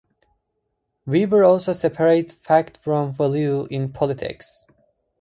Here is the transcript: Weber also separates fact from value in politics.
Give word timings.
Weber 1.05 1.43
also 1.43 1.73
separates 1.73 2.33
fact 2.33 2.79
from 2.83 3.13
value 3.13 3.65
in 3.69 3.93
politics. 3.93 4.65